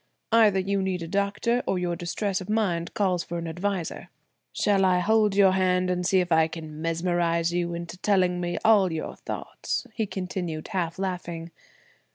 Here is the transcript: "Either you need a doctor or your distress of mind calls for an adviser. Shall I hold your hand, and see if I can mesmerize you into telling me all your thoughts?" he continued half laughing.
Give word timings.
"Either 0.31 0.57
you 0.57 0.81
need 0.81 1.03
a 1.03 1.07
doctor 1.07 1.61
or 1.67 1.77
your 1.77 1.95
distress 1.95 2.41
of 2.41 2.49
mind 2.49 2.91
calls 2.95 3.23
for 3.23 3.37
an 3.37 3.45
adviser. 3.47 4.09
Shall 4.51 4.83
I 4.83 4.97
hold 4.97 5.35
your 5.35 5.51
hand, 5.51 5.91
and 5.91 6.03
see 6.07 6.21
if 6.21 6.31
I 6.31 6.47
can 6.47 6.81
mesmerize 6.81 7.53
you 7.53 7.75
into 7.75 7.99
telling 7.99 8.41
me 8.41 8.57
all 8.65 8.91
your 8.91 9.15
thoughts?" 9.15 9.85
he 9.93 10.07
continued 10.07 10.69
half 10.69 10.97
laughing. 10.97 11.51